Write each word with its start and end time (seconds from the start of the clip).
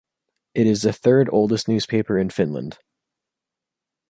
It 0.55 0.65
is 0.65 0.81
the 0.81 0.93
third 0.93 1.29
oldest 1.31 1.67
newspaper 1.67 2.17
in 2.17 2.31
Finland. 2.31 2.79